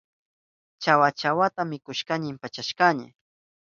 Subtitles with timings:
[0.83, 3.05] Chawa chawata mikushpayni impachashkani.